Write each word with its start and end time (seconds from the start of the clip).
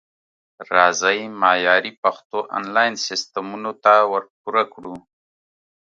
راځئ 0.75 1.19
معیاري 1.41 1.91
پښتو 2.03 2.37
انلاین 2.57 2.93
سیستمونو 3.07 3.71
ته 3.83 3.93
ورپوره 4.13 4.61
کړو 4.73 4.95